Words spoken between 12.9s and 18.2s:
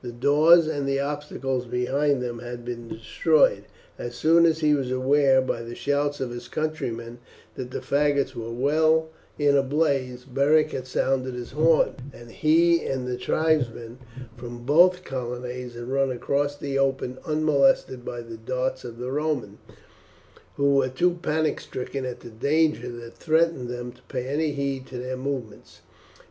the tribesmen from both colonnades had run across the open unmolested